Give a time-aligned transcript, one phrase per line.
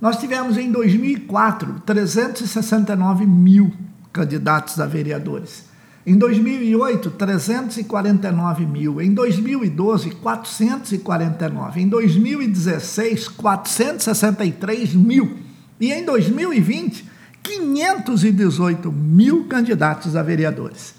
[0.00, 3.70] Nós tivemos em 2004 369 mil
[4.14, 5.66] candidatos a vereadores.
[6.06, 8.98] Em 2008, 349 mil.
[9.02, 11.82] Em 2012, 449.
[11.82, 15.36] Em 2016, 463 mil.
[15.78, 17.10] E em 2020,
[17.42, 20.94] 518 mil candidatos a vereadores.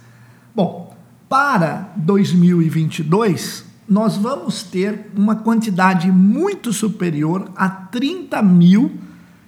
[0.53, 0.86] Bom,
[1.29, 8.97] para 2022, nós vamos ter uma quantidade muito superior a 30 mil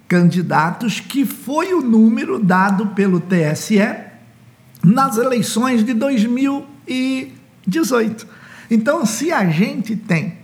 [0.08, 3.80] candidatos, que foi o número dado pelo TSE
[4.84, 8.28] nas eleições de 2018.
[8.72, 10.40] Então, se a gente tem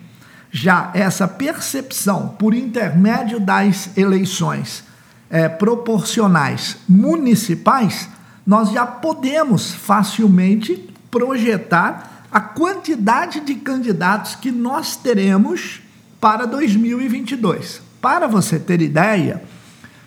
[0.51, 4.83] já essa percepção por intermédio das eleições
[5.29, 8.07] é, proporcionais municipais,
[8.45, 15.79] nós já podemos facilmente projetar a quantidade de candidatos que nós teremos
[16.19, 17.81] para 2022.
[18.01, 19.41] Para você ter ideia,